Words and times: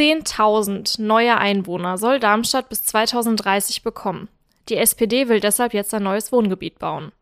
10.000 0.00 1.02
neue 1.02 1.36
Einwohner 1.36 1.98
soll 1.98 2.20
Darmstadt 2.20 2.70
bis 2.70 2.82
2030 2.84 3.82
bekommen. 3.82 4.30
Die 4.70 4.78
SPD 4.78 5.28
will 5.28 5.40
deshalb 5.40 5.74
jetzt 5.74 5.92
ein 5.92 6.04
neues 6.04 6.32
Wohngebiet 6.32 6.78
bauen. 6.78 7.12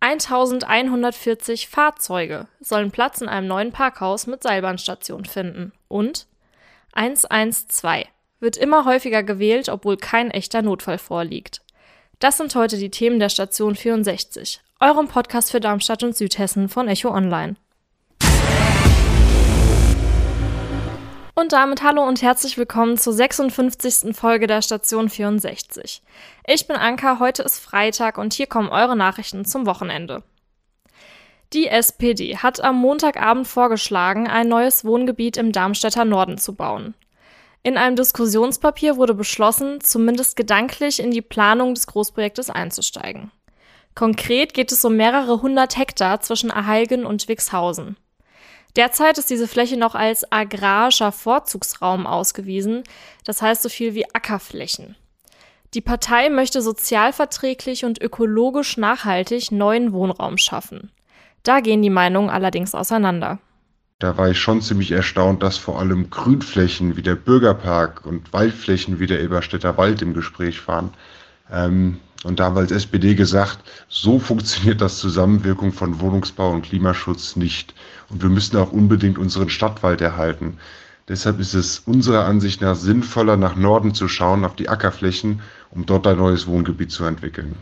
1140 0.00 1.68
Fahrzeuge 1.68 2.48
sollen 2.58 2.90
Platz 2.90 3.20
in 3.20 3.28
einem 3.28 3.46
neuen 3.46 3.70
Parkhaus 3.70 4.26
mit 4.26 4.42
Seilbahnstation 4.42 5.26
finden. 5.26 5.72
Und 5.86 6.26
112 6.94 8.08
wird 8.40 8.56
immer 8.56 8.84
häufiger 8.84 9.22
gewählt, 9.22 9.68
obwohl 9.68 9.96
kein 9.96 10.32
echter 10.32 10.62
Notfall 10.62 10.98
vorliegt. 10.98 11.62
Das 12.18 12.36
sind 12.36 12.52
heute 12.56 12.78
die 12.78 12.90
Themen 12.90 13.20
der 13.20 13.28
Station 13.28 13.76
64, 13.76 14.60
eurem 14.80 15.06
Podcast 15.06 15.52
für 15.52 15.60
Darmstadt 15.60 16.02
und 16.02 16.16
Südhessen 16.16 16.68
von 16.68 16.88
Echo 16.88 17.10
Online. 17.10 17.54
Und 21.38 21.52
damit 21.52 21.82
hallo 21.82 22.02
und 22.02 22.22
herzlich 22.22 22.56
willkommen 22.56 22.96
zur 22.96 23.12
56. 23.12 24.16
Folge 24.16 24.46
der 24.46 24.62
Station 24.62 25.10
64. 25.10 26.00
Ich 26.46 26.66
bin 26.66 26.76
Anka, 26.76 27.18
heute 27.18 27.42
ist 27.42 27.58
Freitag 27.58 28.16
und 28.16 28.32
hier 28.32 28.46
kommen 28.46 28.70
eure 28.70 28.96
Nachrichten 28.96 29.44
zum 29.44 29.66
Wochenende. 29.66 30.22
Die 31.52 31.68
SPD 31.68 32.38
hat 32.38 32.64
am 32.64 32.76
Montagabend 32.76 33.46
vorgeschlagen, 33.46 34.26
ein 34.28 34.48
neues 34.48 34.86
Wohngebiet 34.86 35.36
im 35.36 35.52
Darmstädter 35.52 36.06
Norden 36.06 36.38
zu 36.38 36.54
bauen. 36.54 36.94
In 37.62 37.76
einem 37.76 37.96
Diskussionspapier 37.96 38.96
wurde 38.96 39.12
beschlossen, 39.12 39.82
zumindest 39.82 40.36
gedanklich 40.36 41.00
in 41.00 41.10
die 41.10 41.20
Planung 41.20 41.74
des 41.74 41.86
Großprojektes 41.86 42.48
einzusteigen. 42.48 43.30
Konkret 43.94 44.54
geht 44.54 44.72
es 44.72 44.82
um 44.86 44.96
mehrere 44.96 45.42
hundert 45.42 45.76
Hektar 45.76 46.22
zwischen 46.22 46.50
Aheilgen 46.50 47.04
und 47.04 47.28
Wixhausen. 47.28 47.98
Derzeit 48.76 49.16
ist 49.16 49.30
diese 49.30 49.48
Fläche 49.48 49.78
noch 49.78 49.94
als 49.94 50.30
agrarischer 50.30 51.10
Vorzugsraum 51.10 52.06
ausgewiesen, 52.06 52.84
das 53.24 53.40
heißt 53.40 53.62
so 53.62 53.70
viel 53.70 53.94
wie 53.94 54.04
Ackerflächen. 54.14 54.96
Die 55.72 55.80
Partei 55.80 56.28
möchte 56.28 56.60
sozialverträglich 56.60 57.84
und 57.84 58.00
ökologisch 58.00 58.76
nachhaltig 58.76 59.50
neuen 59.50 59.92
Wohnraum 59.92 60.38
schaffen. 60.38 60.90
Da 61.42 61.60
gehen 61.60 61.82
die 61.82 61.90
Meinungen 61.90 62.30
allerdings 62.30 62.74
auseinander. 62.74 63.38
Da 63.98 64.18
war 64.18 64.28
ich 64.28 64.38
schon 64.38 64.60
ziemlich 64.60 64.92
erstaunt, 64.92 65.42
dass 65.42 65.56
vor 65.56 65.78
allem 65.78 66.10
Grünflächen 66.10 66.96
wie 66.96 67.02
der 67.02 67.14
Bürgerpark 67.14 68.04
und 68.04 68.32
Waldflächen 68.34 69.00
wie 69.00 69.06
der 69.06 69.20
Eberstädter 69.22 69.78
Wald 69.78 70.02
im 70.02 70.12
Gespräch 70.12 70.68
waren. 70.68 70.92
Ähm, 71.50 71.98
und 72.24 72.40
da 72.40 72.54
als 72.54 72.72
SPD 72.72 73.14
gesagt, 73.14 73.58
so 73.88 74.18
funktioniert 74.18 74.80
das 74.80 74.98
Zusammenwirkung 74.98 75.72
von 75.72 76.00
Wohnungsbau 76.00 76.50
und 76.50 76.62
Klimaschutz 76.62 77.36
nicht. 77.36 77.74
Und 78.08 78.22
wir 78.22 78.30
müssen 78.30 78.56
auch 78.56 78.72
unbedingt 78.72 79.18
unseren 79.18 79.50
Stadtwald 79.50 80.00
erhalten. 80.00 80.58
Deshalb 81.08 81.38
ist 81.38 81.54
es 81.54 81.80
unserer 81.80 82.24
Ansicht 82.24 82.60
nach 82.60 82.74
sinnvoller, 82.74 83.36
nach 83.36 83.54
Norden 83.54 83.94
zu 83.94 84.08
schauen, 84.08 84.44
auf 84.44 84.56
die 84.56 84.68
Ackerflächen, 84.68 85.40
um 85.70 85.86
dort 85.86 86.06
ein 86.06 86.16
neues 86.16 86.46
Wohngebiet 86.46 86.90
zu 86.90 87.04
entwickeln. 87.04 87.56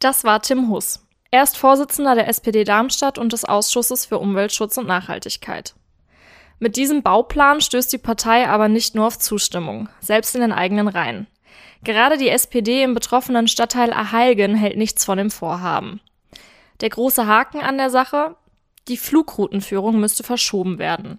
Das 0.00 0.24
war 0.24 0.42
Tim 0.42 0.68
Huss. 0.68 1.00
Er 1.30 1.42
ist 1.42 1.56
Vorsitzender 1.56 2.14
der 2.14 2.28
SPD 2.28 2.64
Darmstadt 2.64 3.18
und 3.18 3.32
des 3.32 3.44
Ausschusses 3.44 4.06
für 4.06 4.18
Umweltschutz 4.18 4.76
und 4.78 4.86
Nachhaltigkeit. 4.86 5.74
Mit 6.58 6.76
diesem 6.76 7.02
Bauplan 7.02 7.60
stößt 7.60 7.92
die 7.92 7.98
Partei 7.98 8.48
aber 8.48 8.68
nicht 8.68 8.94
nur 8.94 9.06
auf 9.06 9.18
Zustimmung, 9.18 9.88
selbst 10.00 10.34
in 10.34 10.40
den 10.40 10.52
eigenen 10.52 10.88
Reihen. 10.88 11.26
Gerade 11.84 12.18
die 12.18 12.28
SPD 12.28 12.82
im 12.82 12.94
betroffenen 12.94 13.48
Stadtteil 13.48 13.92
Aheilgen 13.92 14.54
hält 14.54 14.76
nichts 14.76 15.04
von 15.04 15.18
dem 15.18 15.30
Vorhaben. 15.30 16.00
Der 16.80 16.90
große 16.90 17.26
Haken 17.26 17.60
an 17.60 17.78
der 17.78 17.90
Sache? 17.90 18.36
Die 18.88 18.96
Flugroutenführung 18.96 19.98
müsste 20.00 20.22
verschoben 20.22 20.78
werden. 20.78 21.18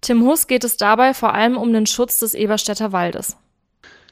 Tim 0.00 0.22
Huss 0.24 0.46
geht 0.46 0.64
es 0.64 0.76
dabei 0.76 1.14
vor 1.14 1.34
allem 1.34 1.56
um 1.56 1.72
den 1.72 1.86
Schutz 1.86 2.20
des 2.20 2.34
Eberstädter 2.34 2.92
Waldes. 2.92 3.36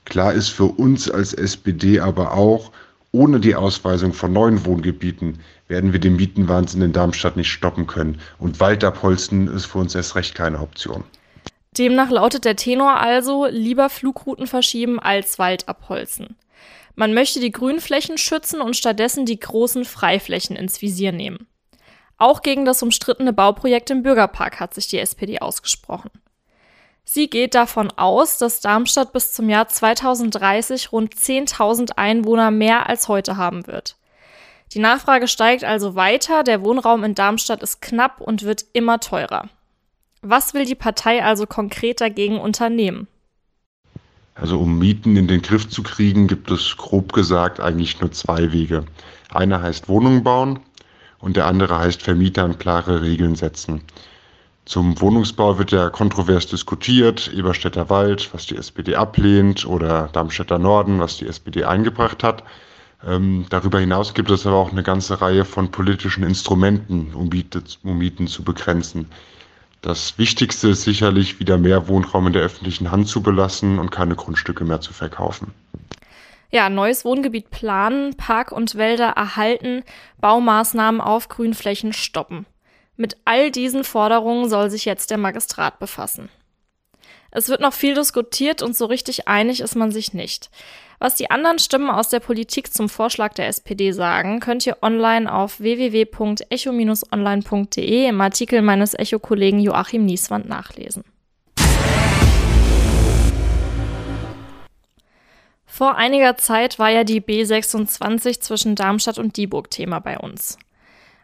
Klar 0.05 0.33
ist 0.33 0.49
für 0.49 0.65
uns 0.65 1.11
als 1.11 1.33
SPD 1.33 2.01
aber 2.01 2.33
auch, 2.33 2.73
ohne 3.13 3.41
die 3.41 3.55
Ausweisung 3.55 4.13
von 4.13 4.33
neuen 4.33 4.65
Wohngebieten 4.65 5.39
werden 5.69 5.93
wir 5.93 6.01
den 6.01 6.17
Mietenwahnsinn 6.17 6.83
in 6.83 6.93
Darmstadt 6.93 7.37
nicht 7.37 7.51
stoppen 7.51 7.87
können. 7.87 8.21
Und 8.39 8.61
Wald 8.61 8.85
abholzen 8.85 9.47
ist 9.49 9.67
für 9.67 9.79
uns 9.79 9.95
erst 9.95 10.17
recht 10.17 10.35
keine 10.35 10.61
Option. 10.61 11.05
Demnach 11.77 12.11
lautet 12.11 12.45
der 12.45 12.57
Tenor 12.57 13.01
also, 13.01 13.47
lieber 13.47 13.91
Flugrouten 13.91 14.47
verschieben 14.47 15.01
als 15.01 15.39
Wald 15.39 15.69
abholzen. 15.69 16.37
Man 16.95 17.13
möchte 17.13 17.41
die 17.41 17.51
Grünflächen 17.51 18.19
schützen 18.19 18.61
und 18.61 18.77
stattdessen 18.77 19.27
die 19.27 19.41
großen 19.41 19.85
Freiflächen 19.85 20.55
ins 20.55 20.81
Visier 20.81 21.11
nehmen. 21.11 21.49
Auch 22.17 22.43
gegen 22.43 22.65
das 22.65 22.83
umstrittene 22.83 23.33
Bauprojekt 23.33 23.91
im 23.91 24.05
Bürgerpark 24.05 24.61
hat 24.61 24.75
sich 24.75 24.87
die 24.87 24.99
SPD 24.99 25.41
ausgesprochen. 25.41 26.11
Sie 27.05 27.29
geht 27.29 27.55
davon 27.55 27.91
aus, 27.91 28.39
dass 28.39 28.61
Darmstadt 28.61 29.13
bis 29.13 29.33
zum 29.33 29.51
Jahr 29.51 29.69
2030 29.69 30.93
rund 30.93 31.15
10.000 31.15 31.93
Einwohner 31.97 32.51
mehr 32.51 32.89
als 32.89 33.09
heute 33.09 33.37
haben 33.37 33.67
wird. 33.67 33.97
Die 34.73 34.79
Nachfrage 34.79 35.29
steigt 35.29 35.65
also 35.65 35.97
weiter, 35.97 36.45
der 36.45 36.65
Wohnraum 36.65 37.05
in 37.05 37.15
Darmstadt 37.15 37.63
ist 37.63 37.83
knapp 37.83 38.21
und 38.21 38.45
wird 38.45 38.65
immer 38.73 39.01
teurer. 39.01 39.51
Was 40.27 40.55
will 40.55 40.65
die 40.65 40.75
Partei 40.75 41.23
also 41.23 41.47
konkret 41.47 42.01
dagegen 42.01 42.41
unternehmen? 42.41 43.09
Also 44.35 44.59
um 44.59 44.79
Mieten 44.79 45.17
in 45.17 45.29
den 45.29 45.43
Griff 45.43 45.69
zu 45.69 45.83
kriegen, 45.83 46.29
gibt 46.29 46.51
es 46.51 46.79
grob 46.79 47.13
gesagt 47.13 47.61
eigentlich 47.61 48.01
nur 48.01 48.11
zwei 48.11 48.51
Wege. 48.51 48.87
Einer 49.29 49.61
heißt 49.61 49.87
Wohnungen 49.89 50.25
bauen 50.25 50.61
und 51.19 51.37
der 51.37 51.47
andere 51.47 51.79
heißt 51.79 52.03
Vermietern 52.03 52.59
klare 52.59 53.03
Regeln 53.03 53.37
setzen. 53.37 53.83
Zum 54.65 54.99
Wohnungsbau 54.99 55.59
wird 55.59 55.73
ja 55.73 55.91
kontrovers 55.91 56.47
diskutiert, 56.47 57.31
Eberstädter 57.35 57.91
Wald, 57.91 58.31
was 58.33 58.47
die 58.47 58.57
SPD 58.57 58.97
ablehnt, 58.97 59.67
oder 59.67 60.09
Darmstädter 60.15 60.59
Norden, 60.59 61.01
was 61.01 61.19
die 61.19 61.27
SPD 61.27 61.65
eingebracht 61.65 62.25
hat. 62.25 62.45
Ähm, 63.07 63.45
darüber 63.51 63.79
hinaus 63.79 64.15
gibt 64.15 64.31
es 64.31 64.47
aber 64.47 64.57
auch 64.57 64.73
eine 64.73 64.83
ganze 64.83 65.21
Reihe 65.21 65.45
von 65.45 65.71
politischen 65.71 66.25
Instrumenten, 66.25 67.13
um, 67.13 67.29
Miete, 67.29 67.63
um 67.83 67.99
Mieten 67.99 68.27
zu 68.27 68.43
begrenzen. 68.43 69.11
Das 69.85 70.17
Wichtigste 70.17 70.69
ist 70.71 70.85
sicherlich, 70.85 71.41
wieder 71.41 71.59
mehr 71.59 71.89
Wohnraum 71.89 72.29
in 72.29 72.33
der 72.33 72.41
öffentlichen 72.41 72.91
Hand 72.91 73.07
zu 73.07 73.23
belassen 73.23 73.79
und 73.79 73.91
keine 73.91 74.17
Grundstücke 74.17 74.65
mehr 74.65 74.81
zu 74.81 74.95
verkaufen. 74.95 75.53
Ja, 76.51 76.71
neues 76.71 77.05
Wohngebiet 77.05 77.51
planen, 77.51 78.17
Park 78.17 78.51
und 78.51 78.77
Wälder 78.77 79.09
erhalten, 79.09 79.83
Baumaßnahmen 80.23 81.03
auf 81.03 81.29
Grünflächen 81.29 81.93
stoppen. 81.93 82.47
Mit 82.97 83.19
all 83.27 83.51
diesen 83.51 83.85
Forderungen 83.85 84.49
soll 84.49 84.71
sich 84.71 84.87
jetzt 84.87 85.11
der 85.11 85.19
Magistrat 85.19 85.79
befassen. 85.79 86.31
Es 87.37 87.49
wird 87.49 87.61
noch 87.61 87.73
viel 87.73 87.95
diskutiert 87.95 88.63
und 88.63 88.77
so 88.77 88.87
richtig 88.87 89.27
einig 89.27 89.61
ist 89.61 89.75
man 89.75 89.91
sich 89.91 90.15
nicht. 90.15 90.51
Was 91.01 91.17
die 91.17 91.33
anderen 91.33 91.59
Stimmen 91.59 91.91
aus 91.91 92.09
der 92.09 92.21
Politik 92.21 92.73
zum 92.73 92.89
Vorschlag 92.89 93.35
der 93.35 93.49
SPD 93.49 93.91
sagen, 93.91 94.39
könnt 94.39 94.65
ihr 94.65 94.77
online 94.83 95.31
auf 95.31 95.59
www.echo-online.de 95.59 98.07
im 98.07 98.21
Artikel 98.21 98.63
meines 98.63 98.95
Echo-Kollegen 98.95 99.59
Joachim 99.59 100.05
Nieswand 100.05 100.49
nachlesen. 100.49 101.03
Vor 105.67 105.97
einiger 105.97 106.37
Zeit 106.37 106.79
war 106.79 106.91
ja 106.91 107.03
die 107.03 107.21
B26 107.21 108.43
zwischen 108.43 108.77
Darmstadt 108.77 109.19
und 109.19 109.37
Dieburg 109.37 109.73
Thema 109.73 109.99
bei 109.99 110.21
uns. 110.21 110.57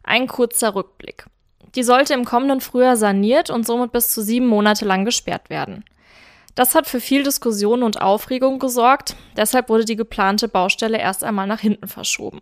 Ein 0.02 0.26
kurzer 0.26 0.74
Rückblick. 0.74 1.26
Die 1.74 1.82
sollte 1.82 2.14
im 2.14 2.24
kommenden 2.24 2.60
Frühjahr 2.60 2.96
saniert 2.96 3.50
und 3.50 3.66
somit 3.66 3.92
bis 3.92 4.12
zu 4.12 4.22
sieben 4.22 4.46
Monate 4.46 4.84
lang 4.84 5.04
gesperrt 5.04 5.50
werden. 5.50 5.84
Das 6.54 6.74
hat 6.74 6.88
für 6.88 7.00
viel 7.00 7.22
Diskussion 7.22 7.82
und 7.82 8.02
Aufregung 8.02 8.58
gesorgt, 8.58 9.16
deshalb 9.36 9.68
wurde 9.68 9.84
die 9.84 9.96
geplante 9.96 10.48
Baustelle 10.48 10.98
erst 10.98 11.22
einmal 11.22 11.46
nach 11.46 11.60
hinten 11.60 11.86
verschoben. 11.86 12.40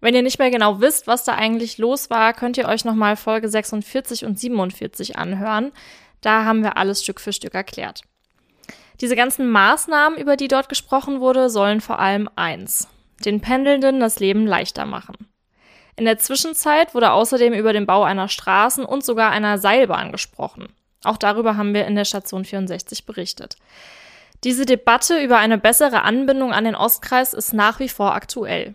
Wenn 0.00 0.14
ihr 0.14 0.22
nicht 0.22 0.38
mehr 0.38 0.50
genau 0.50 0.80
wisst, 0.80 1.06
was 1.06 1.24
da 1.24 1.34
eigentlich 1.34 1.78
los 1.78 2.10
war, 2.10 2.34
könnt 2.34 2.58
ihr 2.58 2.68
euch 2.68 2.84
nochmal 2.84 3.16
Folge 3.16 3.48
46 3.48 4.24
und 4.26 4.38
47 4.38 5.16
anhören. 5.16 5.72
Da 6.20 6.44
haben 6.44 6.62
wir 6.62 6.76
alles 6.76 7.02
Stück 7.02 7.20
für 7.20 7.32
Stück 7.32 7.54
erklärt. 7.54 8.02
Diese 9.00 9.16
ganzen 9.16 9.50
Maßnahmen, 9.50 10.18
über 10.18 10.36
die 10.36 10.48
dort 10.48 10.68
gesprochen 10.68 11.20
wurde, 11.20 11.50
sollen 11.50 11.80
vor 11.80 11.98
allem 11.98 12.28
eins, 12.36 12.88
den 13.24 13.40
Pendelnden 13.40 14.00
das 14.00 14.20
Leben 14.20 14.46
leichter 14.46 14.86
machen. 14.86 15.16
In 15.96 16.04
der 16.04 16.18
Zwischenzeit 16.18 16.94
wurde 16.94 17.12
außerdem 17.12 17.54
über 17.54 17.72
den 17.72 17.86
Bau 17.86 18.04
einer 18.04 18.28
Straßen- 18.28 18.84
und 18.84 19.04
sogar 19.04 19.30
einer 19.30 19.58
Seilbahn 19.58 20.12
gesprochen. 20.12 20.68
Auch 21.04 21.16
darüber 21.16 21.56
haben 21.56 21.72
wir 21.72 21.86
in 21.86 21.96
der 21.96 22.04
Station 22.04 22.44
64 22.44 23.06
berichtet. 23.06 23.56
Diese 24.44 24.66
Debatte 24.66 25.18
über 25.18 25.38
eine 25.38 25.56
bessere 25.56 26.02
Anbindung 26.02 26.52
an 26.52 26.64
den 26.64 26.74
Ostkreis 26.74 27.32
ist 27.32 27.54
nach 27.54 27.80
wie 27.80 27.88
vor 27.88 28.14
aktuell. 28.14 28.74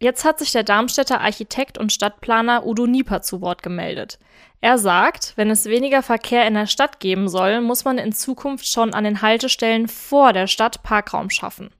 Jetzt 0.00 0.24
hat 0.24 0.40
sich 0.40 0.50
der 0.50 0.64
Darmstädter 0.64 1.20
Architekt 1.20 1.78
und 1.78 1.92
Stadtplaner 1.92 2.66
Udo 2.66 2.88
Nieper 2.88 3.22
zu 3.22 3.40
Wort 3.40 3.62
gemeldet. 3.62 4.18
Er 4.60 4.78
sagt, 4.78 5.34
wenn 5.36 5.48
es 5.48 5.66
weniger 5.66 6.02
Verkehr 6.02 6.44
in 6.46 6.54
der 6.54 6.66
Stadt 6.66 6.98
geben 6.98 7.28
soll, 7.28 7.60
muss 7.60 7.84
man 7.84 7.98
in 7.98 8.12
Zukunft 8.12 8.66
schon 8.66 8.94
an 8.94 9.04
den 9.04 9.22
Haltestellen 9.22 9.86
vor 9.86 10.32
der 10.32 10.48
Stadt 10.48 10.82
Parkraum 10.82 11.30
schaffen. 11.30 11.70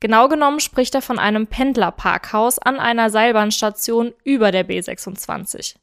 Genau 0.00 0.28
genommen 0.28 0.60
spricht 0.60 0.94
er 0.94 1.02
von 1.02 1.18
einem 1.18 1.46
Pendlerparkhaus 1.46 2.58
an 2.58 2.80
einer 2.80 3.10
Seilbahnstation 3.10 4.14
über 4.24 4.50
der 4.50 4.66
B26. 4.66 5.76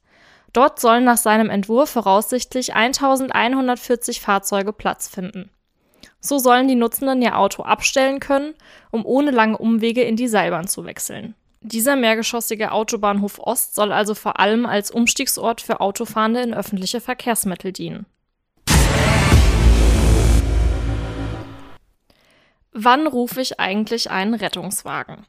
Dort 0.53 0.79
sollen 0.79 1.03
nach 1.03 1.17
seinem 1.17 1.51
Entwurf 1.51 1.91
voraussichtlich 1.91 2.73
1140 2.73 4.19
Fahrzeuge 4.19 4.73
Platz 4.73 5.07
finden. 5.07 5.51
So 6.19 6.39
sollen 6.39 6.67
die 6.67 6.75
Nutzenden 6.75 7.21
ihr 7.21 7.37
Auto 7.37 7.61
abstellen 7.61 8.19
können, 8.19 8.55
um 8.89 9.05
ohne 9.05 9.29
lange 9.29 9.57
Umwege 9.57 10.01
in 10.01 10.15
die 10.15 10.27
Seilbahn 10.27 10.67
zu 10.67 10.85
wechseln. 10.85 11.35
Dieser 11.61 11.95
mehrgeschossige 11.95 12.71
Autobahnhof 12.71 13.39
Ost 13.39 13.75
soll 13.75 13.91
also 13.91 14.15
vor 14.15 14.39
allem 14.39 14.65
als 14.65 14.89
Umstiegsort 14.89 15.61
für 15.61 15.79
Autofahrende 15.79 16.41
in 16.41 16.53
öffentliche 16.53 17.01
Verkehrsmittel 17.01 17.71
dienen. 17.71 18.05
Wann 22.79 23.07
rufe 23.07 23.41
ich 23.41 23.59
eigentlich 23.59 24.11
einen 24.11 24.35
Rettungswagen? 24.35 25.25